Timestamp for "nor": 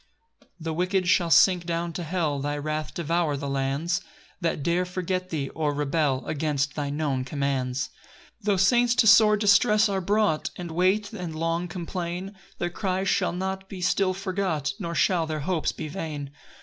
14.79-14.95